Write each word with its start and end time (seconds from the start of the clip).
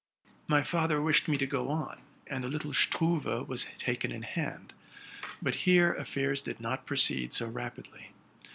My 0.47 0.63
father 0.63 0.99
wished 0.99 1.27
me 1.27 1.37
to 1.37 1.45
go 1.45 1.69
on, 1.69 1.99
and 2.25 2.43
the 2.43 2.47
little'' 2.47 2.73
Struve'' 2.83 3.47
was 3.47 3.65
taken 3.77 4.11
in 4.11 4.23
hand; 4.23 4.73
but 5.43 5.53
here 5.69 5.93
affairs 5.93 6.41
did 6.41 6.59
not 6.59 6.87
proceed 6.87 7.35
so 7.35 7.45
rapidly. 7.47 8.09